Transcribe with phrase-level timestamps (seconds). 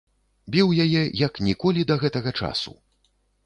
[0.55, 2.71] Біў яе як ніколі да гэтага часу.